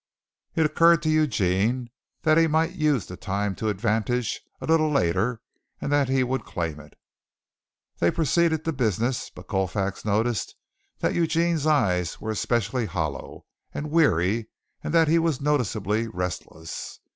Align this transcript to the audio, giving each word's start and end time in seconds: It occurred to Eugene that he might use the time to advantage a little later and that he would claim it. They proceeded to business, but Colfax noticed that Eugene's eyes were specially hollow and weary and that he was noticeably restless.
It 0.55 0.65
occurred 0.65 1.03
to 1.03 1.11
Eugene 1.11 1.91
that 2.23 2.35
he 2.39 2.47
might 2.47 2.73
use 2.73 3.05
the 3.05 3.15
time 3.15 3.53
to 3.57 3.69
advantage 3.69 4.41
a 4.59 4.65
little 4.65 4.89
later 4.89 5.41
and 5.79 5.91
that 5.91 6.09
he 6.09 6.23
would 6.23 6.43
claim 6.43 6.79
it. 6.79 6.95
They 7.99 8.09
proceeded 8.09 8.65
to 8.65 8.71
business, 8.73 9.29
but 9.29 9.45
Colfax 9.47 10.03
noticed 10.03 10.55
that 11.01 11.13
Eugene's 11.13 11.67
eyes 11.67 12.19
were 12.19 12.33
specially 12.33 12.87
hollow 12.87 13.45
and 13.75 13.91
weary 13.91 14.49
and 14.83 14.91
that 14.91 15.07
he 15.07 15.19
was 15.19 15.39
noticeably 15.39 16.07
restless. 16.07 16.99